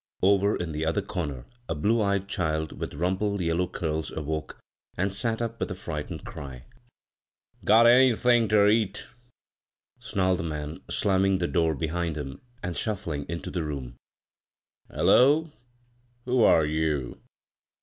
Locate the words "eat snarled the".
8.67-10.43